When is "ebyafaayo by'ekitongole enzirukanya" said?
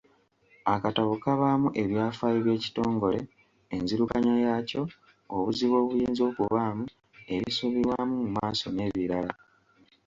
1.81-4.33